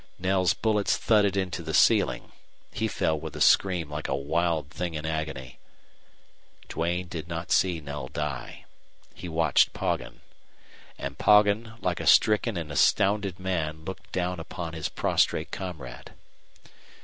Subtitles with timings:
[0.17, 2.31] Knell's bullets thudded into the ceiling.
[2.73, 5.59] He fell with a scream like a wild thing in agony.
[6.69, 8.65] Duane did not see Knell die.
[9.13, 10.21] He watched Poggin.
[10.97, 16.13] And Poggin, like a stricken and astounded man, looked down upon his prostrate comrade.